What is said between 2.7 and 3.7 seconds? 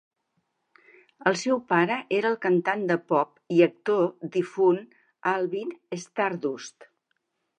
de pop i